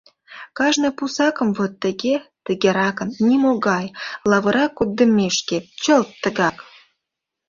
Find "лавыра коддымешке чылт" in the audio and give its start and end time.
4.29-6.09